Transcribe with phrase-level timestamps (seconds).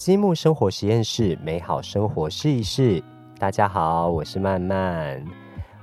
[0.00, 3.04] 积木生活实验室，美好生活试一试。
[3.38, 5.22] 大家好，我是曼曼。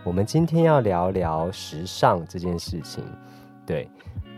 [0.03, 3.03] 我们今天要聊聊时尚这件事情，
[3.63, 3.87] 对。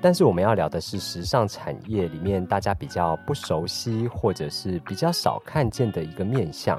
[0.02, 6.78] 但是我们要聊的是时尚产业里面大家比较不熟悉或者是比较少看见的一个面相。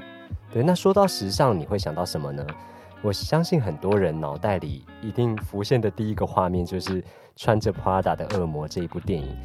[0.53, 2.45] 对，那说到时尚，你会想到什么呢？
[3.01, 7.03] 我相信很多人脑袋里一定浮现的第一个画面就是
[7.35, 9.35] 穿着 Prada 的恶魔这一部电影。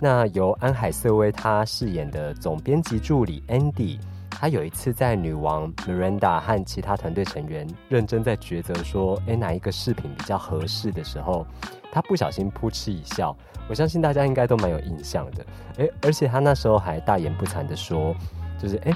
[0.00, 3.98] 那由安海瑟薇她饰演的总编辑助理 Andy，
[4.30, 11.46] 他有一次在女王 Miranda 和其他团队成员认真在抉择说，哎，哪一个饰品比较合适的时候，
[11.92, 13.34] 她不小心扑哧一笑。
[13.68, 15.46] 我相信大家应该都蛮有印象的。
[15.78, 18.14] 哎，而且她那时候还大言不惭的说，
[18.58, 18.92] 就是哎，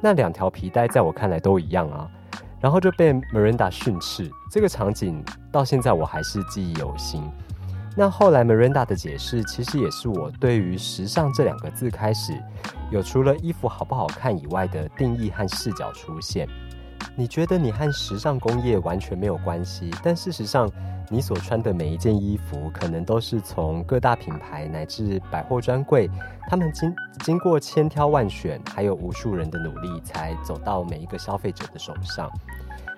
[0.00, 2.10] 那两条皮带在我看来都一样啊。
[2.60, 7.22] 然后就被 Miranda 训斥，这个场景到现在我还是记忆犹新。
[7.94, 12.32] 那后来 Miranda 的解释，其实也是我对于时尚这两个字开始
[12.90, 16.48] 有除了衣服好不好看以外的定义和视角出现。
[17.14, 20.70] 你觉得你和时尚工业完全没有关系，但事实上，
[21.10, 26.08] 你所穿的每一件衣服，可能都是从各大品牌乃至百货专柜，
[26.48, 32.30] 他们经经过千挑万选，还有无数人的努力，才走到每一个消费者的手上。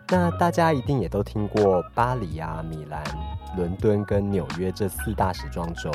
[0.08, 3.02] 那大家一定也都听过巴黎啊、米兰、
[3.56, 5.90] 伦敦跟纽约这四大时装周，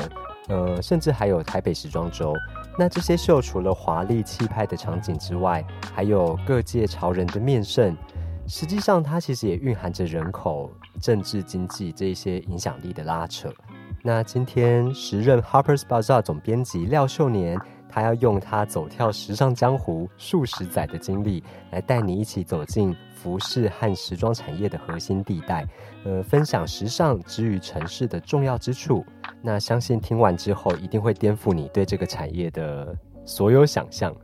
[0.48, 2.34] 呃，甚至还有台北时装周。
[2.76, 7.96] 那这些秀除了华丽气派的场景之外，还有各界潮人的面圣。
[8.48, 13.48] 实际上，它其实也蕴含着人口、政治、经济这一些影响力的拉扯。
[14.02, 17.56] 那今天时任 Harper's Bazaar 总编辑廖秀年。
[17.90, 25.66] 他要用他走跳时尚江湖数十载的经历，来带你一起走进服饰和时装产业的核心地带，
[26.04, 29.04] 呃，分享时尚之于城市的重要之处。
[29.42, 34.14] 那相信听完之后，一定会颠覆你对这个产业的所有想象。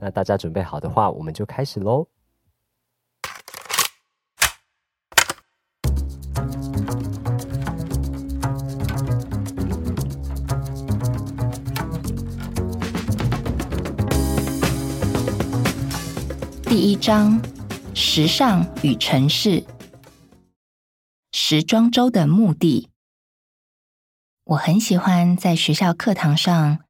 [0.00, 2.06] 那大家准备好的话，我们就开始喽。
[16.76, 17.40] 第一章：
[17.94, 19.64] 时尚与城市。
[21.32, 22.90] 时装周的目的，
[24.44, 26.80] 我很喜欢在学校课堂上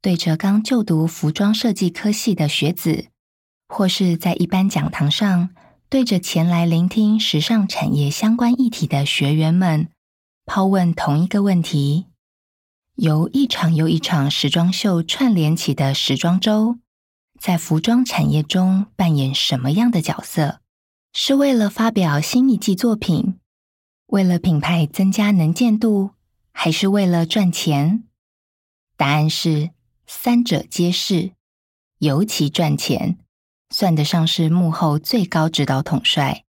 [0.00, 3.08] 对着刚就读服装设计科系的学子，
[3.68, 5.50] 或是在一般讲堂上
[5.90, 9.90] 对着前来聆听时尚产业相关议题的学员们
[10.46, 12.06] 抛问同一个问题：
[12.94, 16.78] 由一场又一场时装秀串联起的时装周。
[17.38, 20.60] 在服装产业中扮演什么样的角色？
[21.12, 23.38] 是为了发表新一季作品，
[24.06, 26.10] 为了品牌增加能见度，
[26.52, 28.04] 还是为了赚钱？
[28.96, 29.70] 答案是
[30.06, 31.32] 三者皆是。
[31.98, 33.18] 尤其赚钱，
[33.70, 36.44] 算得上是幕后最高指导统帅。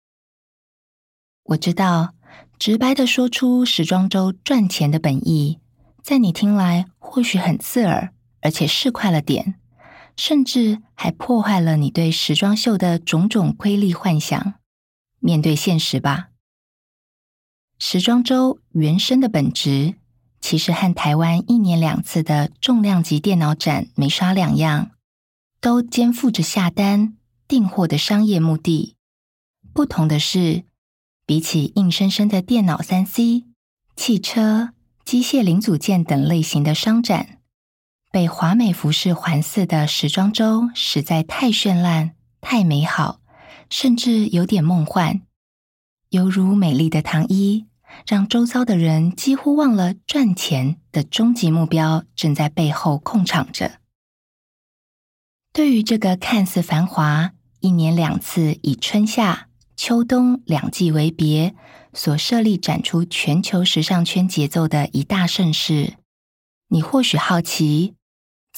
[1.43, 2.13] 我知道，
[2.57, 5.59] 直白的说出时装周赚钱的本意，
[6.01, 9.60] 在你听来或许很刺耳，而且是快了点。
[10.23, 14.53] 甚至还破坏了你对时装秀的种种瑰丽幻想。
[15.17, 16.29] 面对现实吧，
[17.79, 19.95] 时装周原生的本质
[20.39, 24.91] 其实和台湾一年两次的重量级电脑展没啥两样，
[25.59, 27.17] 都肩负着下单
[27.47, 28.95] 订货的商业目的。
[29.73, 30.65] 不同的是，
[31.25, 33.45] 比起硬生生的电脑三 C、
[33.95, 34.69] 汽车、
[35.03, 37.40] 机械零组件等类型的商展。
[38.11, 42.11] 被华美服饰环伺的时装周实在太绚烂、
[42.41, 43.21] 太美好，
[43.69, 45.21] 甚至有点梦幻，
[46.09, 47.67] 犹如美丽的糖衣，
[48.05, 53.79] 让周遭的人几乎忘了赚钱的终极目标正在背后控场着。
[55.53, 59.47] 对于这个看似繁华、一年两次以春夏
[59.77, 61.55] 秋冬两季为别
[61.93, 65.93] 所设立展出全球时尚圈节奏的一大盛事，
[66.67, 67.95] 你或许好奇。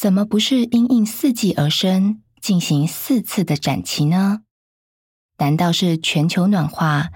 [0.03, 4.41] 怎么不是因应四季而生，进行四次的展期呢？
[5.37, 7.11] 难道是全球暖化、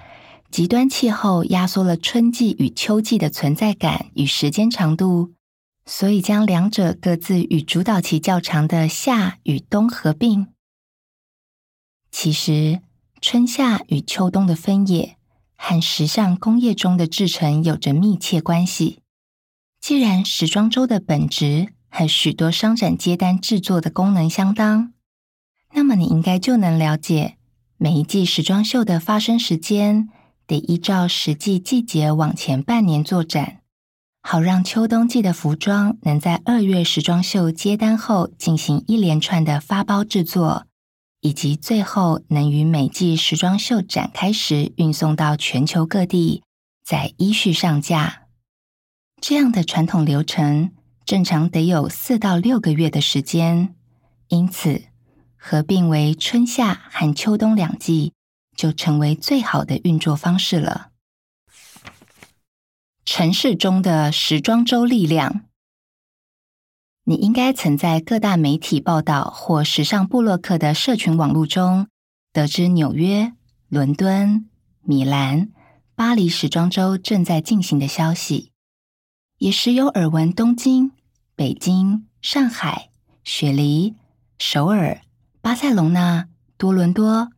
[0.50, 5.34] 极端气候压缩了春季与秋季的存在感与时间长度，
[5.86, 10.48] 所以将两者各自与主导期较长的夏与冬合并？
[12.10, 12.80] 其实，
[13.20, 15.18] 春夏与秋冬的分野
[15.58, 19.02] 和时尚工业中的制成有着密切关系。
[19.82, 24.94] 既然时装周的本质，和许多商展接单制作的功能相当，
[25.74, 27.38] 那么你应该就能了解，
[27.78, 30.10] 每一季时装秀的发生时间
[30.46, 33.62] 得依照实际季节往前半年做展，
[34.22, 40.68] 好让秋冬季的服装能在二月时装秀接单后进行一连串的发包制作，
[41.22, 46.44] 以及最后能于每季时装秀展开时运送到全球各地，
[46.86, 48.24] 再依序上架。
[49.20, 50.72] 这样的传统流程
[51.08, 53.74] 正常得有四到六个月的时间，
[54.28, 54.84] 因此
[55.38, 58.12] 合并为春夏和秋冬两季，
[58.58, 60.90] 就成为最好的运作方式了。
[63.06, 65.46] 城市中的时装周力量，
[67.06, 71.88] 你应该曾在各大媒体报道或时尚部落客的社群网络中
[72.34, 73.32] 得知，纽约、
[73.70, 74.50] 伦敦、
[74.82, 75.52] 米兰、
[75.96, 78.52] 巴黎时装周正在进行的消息，
[79.38, 80.92] 也时有耳闻东京、
[81.38, 82.90] 北京、上海、
[83.24, 83.94] 雪梨、
[84.40, 85.02] 首尔、
[85.40, 87.30] 巴塞隆纳、多伦多，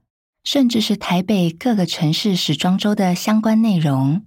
[0.42, 4.26] 甚至是台北各个城市时装周的相关内容。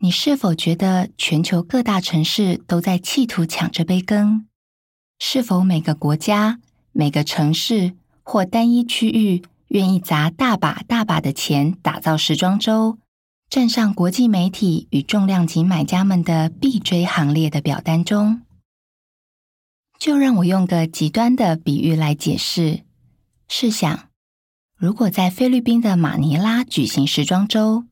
[0.00, 4.46] 你是否觉得全球各大城市都在企图抢这杯羹？
[5.18, 6.60] 是否每个国家、
[6.92, 12.98] 每个城市或单一区域愿意砸大把大把的钱打造时装周，
[13.48, 18.42] 站上国际媒体与重量级买家们的必追行列的表单中？
[20.02, 22.82] 就让我用个极端的比喻来解释：
[23.46, 24.08] 试想，
[24.76, 27.84] 如果在菲律宾的马尼拉举行时装周。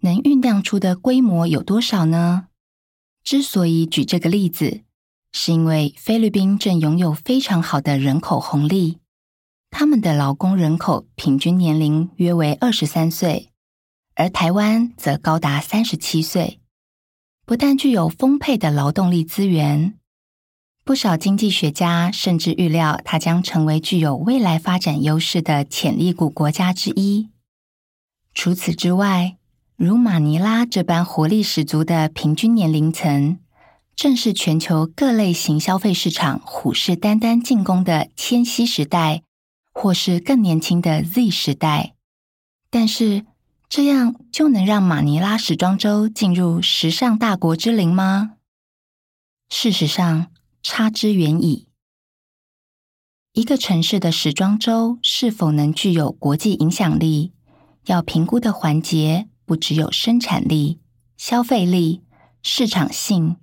[0.00, 2.48] 能酝酿出的规模有多少呢？
[3.22, 4.80] 之所以举这个例子，
[5.30, 8.98] 是因为菲律宾正拥有非常好的人口红利，
[9.70, 13.52] 他们的劳工人口平均年龄约为二十三岁，
[14.16, 16.58] 而台湾则高达三十七岁。
[17.46, 19.94] 不但具有丰沛的劳动力资源，
[20.84, 27.30] 不少经济学家甚至预料它将成为具有未来发展优势的潜力股国家之一。
[28.34, 29.36] 除此之外，
[29.76, 33.38] 如马尼拉这般活力十足的平均年龄层，
[33.94, 39.22] 正是全球各类型消费市场虎视眈眈进攻的千禧时代，
[39.72, 41.94] 或是更年轻的 Z 时代。
[42.70, 43.24] 但是，
[43.68, 48.32] 这样就能让马尼拉时装周进入时尚大国之林吗？
[49.48, 50.28] 事实上，
[50.62, 51.68] 差之远矣。
[53.32, 57.32] 一个城市的时装周是否能具有国际影响力，
[57.86, 59.28] 要评估的环节。
[59.44, 60.78] 不只有生产力、
[61.18, 62.00] 消费力、
[62.42, 63.36] 市场性，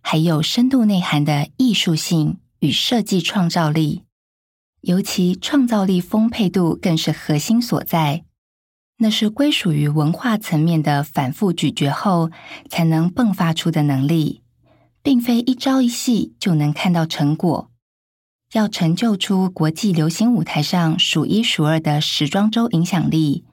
[0.00, 4.04] 还有深度内涵的艺术性与设计创造力。
[4.82, 8.24] 尤其创造力丰沛度更是核心所在。
[8.98, 12.30] 那是归属于文化层面的反复咀嚼后
[12.68, 14.42] 才能迸发出的能力，
[15.08, 17.70] 并非一朝一夕就能看到成果。
[18.52, 23.46] 要成就出国际流行舞台上数一数二的时装周影响力。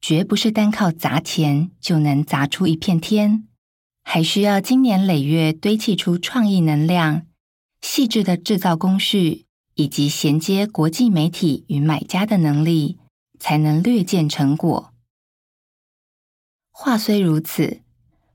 [0.00, 3.46] 绝不是单靠砸钱就能砸出一片天，
[4.02, 7.22] 还需要经年累月堆砌出创意能量、
[7.80, 12.98] 细致的制造工序以及衔接国际媒体与买家的能力，
[13.38, 14.92] 才能略见成果。
[16.72, 17.82] 话虽如此，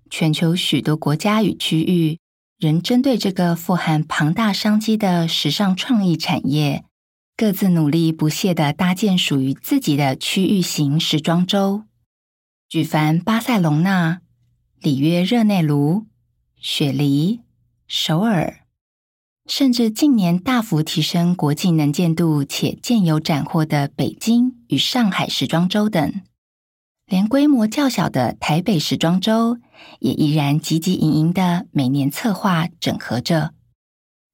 [0.09, 2.19] 全球许多国家与区域
[2.57, 6.85] 仍针对这个富含庞大商机的时尚创意产业。
[7.35, 11.83] 各自努力不懈的搭建属于自己的区域型时装周，
[12.69, 14.21] 举凡巴塞隆纳、
[14.79, 16.05] 里约热内卢、
[16.61, 17.41] 雪梨、
[17.87, 18.61] 首尔，
[19.47, 26.21] 甚至近年大幅提升国际能见度且渐有斩获的北京与上海时装周等，
[27.07, 29.57] 连规模较小的台北时装周
[29.99, 33.53] 也依然积极营营的每年策划整合着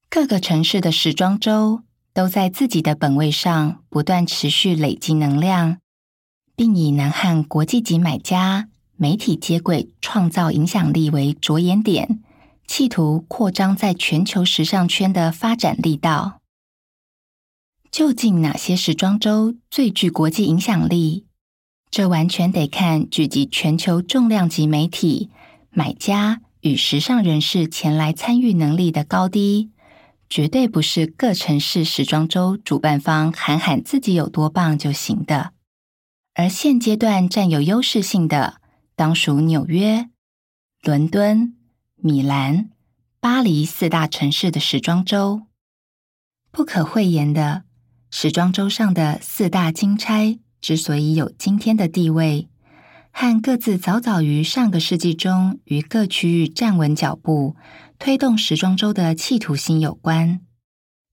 [0.08, 1.82] 各个城市的时装周。
[2.12, 5.78] 都在自己的本位上不断持续累积能量，
[6.56, 12.20] 并以能和国际级买家、媒体接轨、创造影响力为着眼点，
[12.66, 16.40] 企图扩张在全球时尚圈的发展力道。
[17.92, 21.26] 究竟哪些时装周最具国际影响力？
[21.90, 25.30] 这完全得看聚集全球重量级媒体、
[25.70, 29.72] 买家与时尚人士前来参与能力的高低。
[30.28, 35.50] 绝对不是各城市时装周主办方喊喊自己有多棒就行的，
[36.34, 38.60] 而现阶段占有优势性的，
[38.94, 40.08] 当属纽约、
[40.84, 41.56] 伦敦、
[41.96, 42.70] 米兰、
[43.18, 45.42] 巴黎四大城市的时装周。
[46.52, 47.64] 不可讳言的，
[48.12, 52.48] 时装周上的四大金钗之所以有今天的地位，
[53.12, 57.56] 和各自早早于上个世纪中于各区域站稳脚步。
[57.98, 60.40] 推动时装周的企图心有关，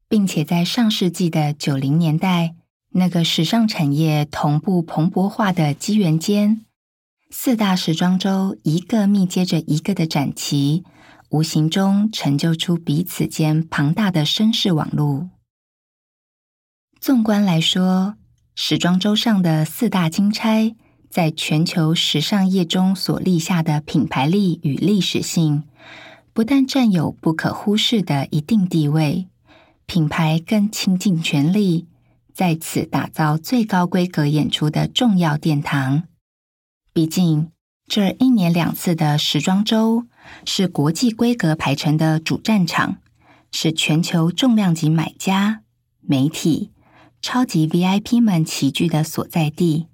[0.07, 2.55] 并且在上世纪的九零年代
[2.91, 6.65] 那个时尚产业同步蓬勃化的机缘间，
[7.29, 10.85] 四大时装周一个密接着一个的展旗，
[11.29, 15.29] 无形中成就出彼此间庞大的绅士网络。
[17.01, 18.15] 纵观来说，
[18.59, 20.75] 时装周上的四大金钗，
[21.11, 25.63] 在全球时尚业中所立下的品牌力与历史性，
[26.33, 29.27] 不但占有不可忽视的一定地位，
[29.85, 31.85] 品牌更倾尽全力
[32.33, 36.05] 在此打造最高规格演出的重要殿堂。
[36.91, 37.51] 毕竟，
[37.85, 40.07] 这一年两次的时装周
[40.45, 42.97] 是国际规格排程的主战场，
[43.51, 45.61] 是全球重量级买家、
[46.01, 46.71] 媒体。
[47.21, 49.87] 超级 VIP 们齐聚的所在地，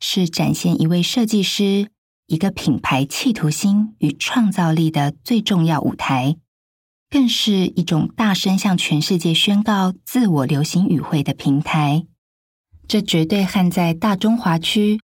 [0.00, 1.88] 是展现一位设计师、
[2.26, 6.36] 一个品牌企图心与创造力的最重要舞台，
[7.10, 12.06] 更是一种大声向全世界宣告自我流行语汇的平台。
[12.88, 15.00] 这绝对和在大中华区、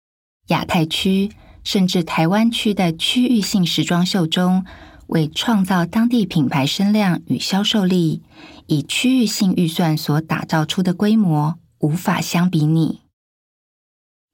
[0.49, 1.31] 亚太区，
[1.65, 4.65] 甚至台湾区的区域性时装秀中。
[5.09, 8.23] 为创造当地品牌声量与销售力，
[8.67, 13.01] 以区域性预算所打造出的规模无法相比拟。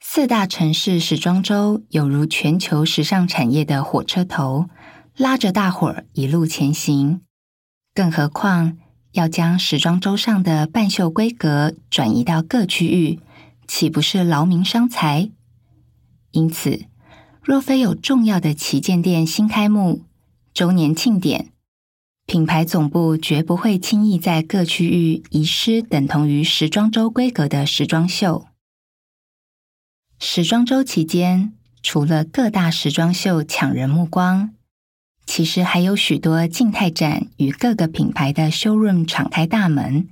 [0.00, 4.68] 四大城市时装周有如全球时尚产业的火车头，
[5.16, 7.22] 拉着大伙儿一路前行。
[7.94, 8.76] 更何况
[9.12, 13.20] 要将时装周上的半袖规格转移到各区域，
[13.66, 15.30] 岂不是劳民伤财？
[16.32, 16.86] 因此，
[17.40, 20.02] 若非有重要的旗舰店新开幕，
[20.54, 21.50] 周年庆典，
[22.26, 28.46] 品牌总部绝不会轻易在各区域遗失等同于时装周规格的时装秀。
[30.20, 34.54] 时装周期间，除了各大时装秀抢人目光，
[35.26, 40.08] 其实还有许多静态展与各个品牌的 showroom 敞开大门，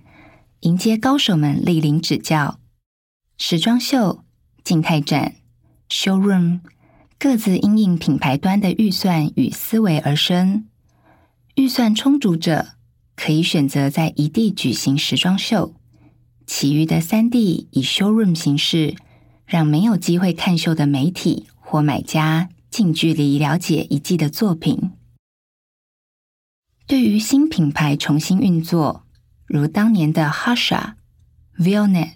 [0.62, 2.58] 迎接高手们莅临指教。
[3.38, 4.24] 时装秀、
[4.64, 5.36] 静态展、
[5.88, 6.58] showroom。
[7.22, 10.66] 各自因应品牌端的预算与思维而生。
[11.54, 12.70] 预算充足者
[13.14, 15.76] 可以选择在一地举行时装秀，
[16.48, 18.96] 其余的三地以 showroom 形式，
[19.46, 24.90] 让没有机会看秀的媒体或买家近距离了解一季的作品。
[26.88, 29.06] 对于新品牌重新运作，
[29.46, 30.94] 如当年的 Hasha、
[31.56, 32.14] Violet，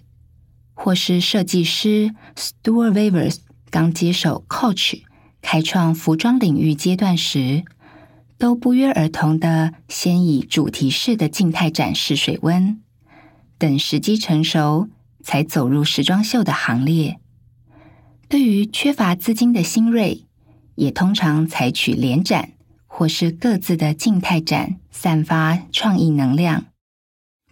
[0.73, 3.46] 或是设计师 Stuart Weavers。
[3.69, 5.01] 刚接手 Coach
[5.41, 7.63] 开创服装领域阶段时，
[8.37, 12.81] 都不约而同的先以主题式的静态展示水温，
[13.57, 14.89] 等时机成熟，
[15.23, 17.19] 才走入时装秀的行列。
[18.29, 20.25] 对于缺乏资金的新锐，
[20.75, 22.51] 也通常采取联展
[22.85, 26.65] 或是各自的静态展，散发创意能量。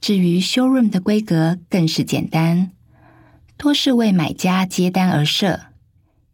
[0.02, 2.72] 至于 Showroom 的规格，更是简单，
[3.58, 5.65] 多是为买家接单而设。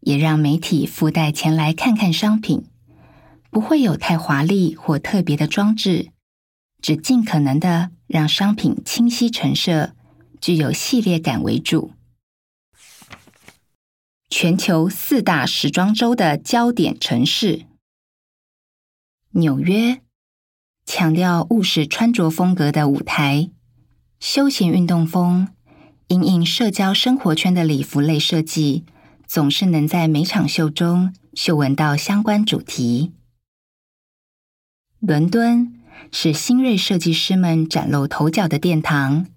[0.02, 2.66] 也让媒体附带前来看看商品，
[3.50, 6.12] 不会有太华丽或特别的装置，
[6.82, 9.96] 只尽可能的让商品清晰陈设，
[10.40, 11.92] 具有系列感为主。
[14.30, 17.66] 全球四大时装周的焦点城市——
[19.32, 20.02] 纽约，
[20.86, 23.52] 强调务实穿着风格的舞台，
[24.20, 25.50] 休闲运动风，
[26.08, 28.86] 隐隐社交生活圈的礼服类设计。
[29.32, 33.14] 总是能在每场秀中嗅闻到相关主题。
[35.00, 35.80] 伦敦
[36.12, 39.28] 是新锐设计师们崭露头角的殿堂，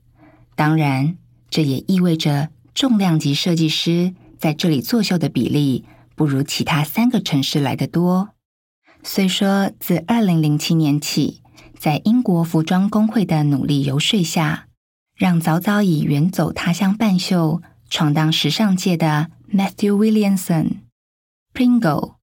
[0.56, 1.16] 当然，
[1.48, 5.84] 这也意味着重量级设计师在这里作秀的比例
[6.16, 8.30] 不如其他三个城市来的多。
[9.04, 11.40] 虽说自二零零七年起，
[11.78, 14.66] 在英国服装工会的努力游说下，
[15.14, 19.30] 让早早已远走他乡办秀、闯荡时尚界的。
[19.52, 20.80] Matthew Williamson、
[21.52, 22.16] Pringle、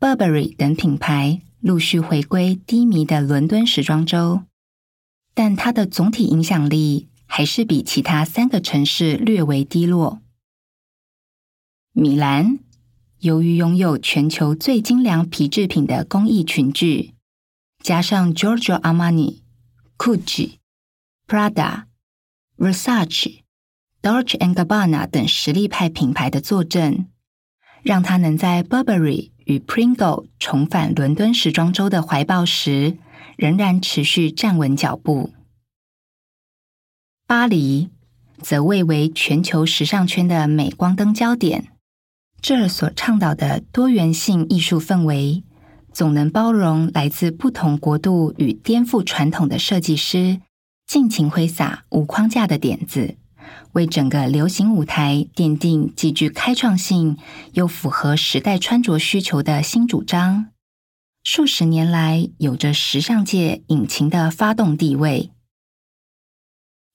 [0.00, 4.42] Burberry 等品牌陆续回归低迷的伦敦时装周，
[5.34, 10.20] 但它的总体影响力还是比其他三个城市略为低落。
[11.92, 12.58] 米兰
[13.18, 17.14] 由于拥有全球最精良皮制品的工艺群聚，
[17.80, 19.42] 加上 Giorgio Armani、
[19.96, 20.54] Gucci、
[21.28, 21.84] Prada、
[22.56, 23.41] Versace。
[24.02, 27.06] Dolce and Gabbana 等实力派品牌的坐镇，
[27.82, 32.98] 让他能在 Burberry 与 Pringle 重返伦敦时装周的怀抱时，
[33.36, 35.32] 仍然持续站稳脚步。
[37.28, 37.90] 巴黎
[38.40, 41.68] 则蔚为全球时尚圈的镁光灯焦点，
[42.40, 45.44] 这儿所倡导的多元性艺术氛围，
[45.92, 50.40] 总能包容来自不同国度与颠覆传统的设计师，
[50.88, 53.16] 尽情挥洒无框架的点子。
[53.72, 57.16] 为整个流行舞台奠定极具开创性
[57.52, 60.48] 又符合时代穿着需求的新主张，
[61.24, 65.30] 数十年来有着时尚界引擎的发动地位。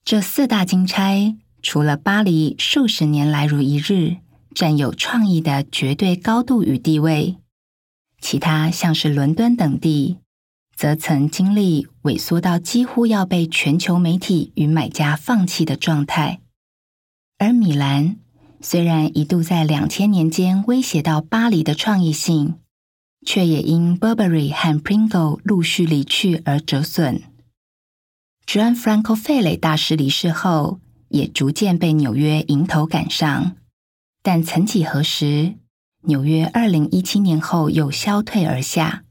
[0.04, 4.18] 这四大金钗，除了巴黎数十年来如一日
[4.56, 7.38] 占有创意的绝对高度与地位，
[8.22, 10.18] 其他像是伦敦等地，
[10.78, 16.40] 则曾经历萎缩到几乎要被全球媒体与买家放弃的状态。
[17.38, 18.16] 而米兰
[18.62, 22.60] 虽然一度在两千年间威胁到巴黎的创意性。
[23.26, 27.24] 却也因 Burberry 和 Pringle 陆续离去而折损。
[28.46, 30.80] Gianfranco Fele 大师离世后，
[31.10, 33.58] 也逐渐被纽约迎头赶上。
[34.24, 35.56] 但曾几何时，
[36.04, 39.04] 纽约二零一七年后又消退而下。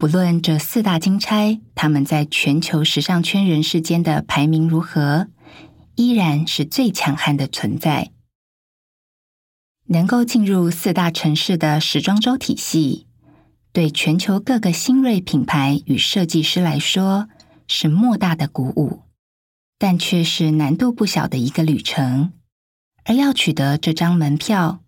[0.00, 5.28] 不论这四大金钗，他们在全球时尚圈人士间的排名如何，
[5.94, 8.10] 依然是最强悍的存在。
[9.88, 13.08] 能够进入四大城市的时装周体系。
[13.72, 17.28] 对全球各个新锐品牌与设计师来说
[17.68, 19.02] 是莫大的鼓舞，
[19.78, 22.32] 但却是难度不小的一个旅程。
[23.04, 24.80] 而要取得这张门票，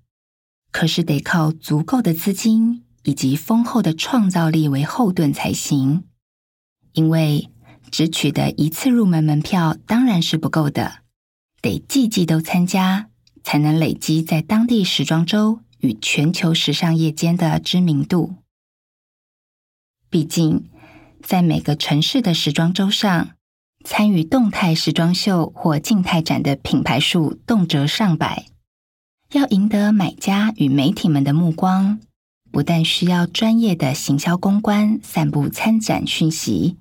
[0.71, 6.05] 可是得靠足够的资金以及丰厚的创造力为后盾才行。
[6.93, 7.51] 因为
[7.91, 11.01] 只取得一次入门门票当然是不够的，
[11.61, 13.09] 得季季都参加，
[13.43, 18.35] 才能累积在当地时装周与全球时尚业间的知名度。
[20.11, 20.69] 毕竟，
[21.23, 23.31] 在每个城市的时装周上，
[23.85, 28.47] 参与动态时装秀或静态展的品牌数动辄上百。
[29.33, 31.99] 要赢得买家与媒体们的目光，
[32.53, 36.77] 不但需要专业的行销公关散布参展讯息，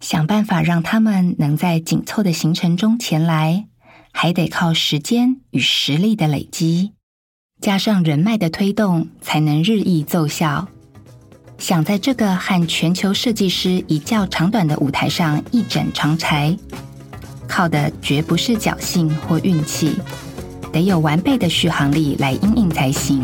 [0.00, 3.66] 想办法让他们能在紧凑的行程中前来，
[4.12, 6.90] 还得靠时间与实力的累积，
[7.60, 10.66] 加上人脉的推动，才能日益奏效。
[11.56, 16.54] 想在这个和全球设计师一较长短的舞台上一展长才，
[17.48, 19.94] 靠的绝不是侥幸或运气，
[20.72, 23.22] 得有完备的续航力来应应才行。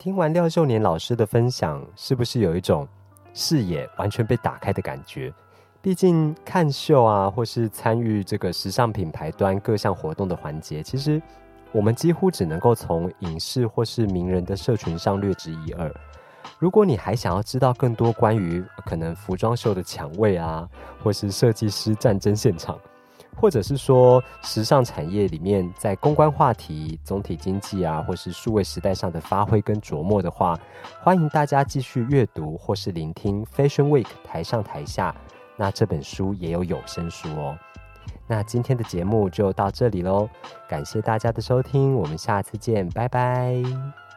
[0.00, 2.88] 听完廖秀年老师的分享，是不是有一种
[3.34, 5.30] 视野完全被打开的感觉？
[5.82, 11.20] 毕竟看秀啊，或是参与这个时尚品牌端各项活动的环节，其实
[11.70, 15.94] 我们几乎只能够从影视或是名人的社群上略知一二。
[16.58, 20.66] 如果你还想要知道更多关于可能服装秀的抢位啊，
[21.04, 22.78] 或是设计师战争现场，
[23.40, 30.58] 或者是说，时尚产业里面在公关话题、总体经济啊，或是数位时代上的发挥跟琢磨的话，
[31.02, 35.14] 欢迎大家继续阅读或是聆听 Fashion Week 台上台下。
[35.56, 37.58] 那这本书也有有声书哦。
[38.26, 40.28] 那今天的节目就到这里喽，
[40.68, 44.09] 感谢大家的收听，我们下次见，拜拜。